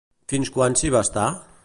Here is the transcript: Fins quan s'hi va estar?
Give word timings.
Fins 0.31 0.51
quan 0.55 0.79
s'hi 0.81 0.93
va 0.97 1.05
estar? 1.09 1.27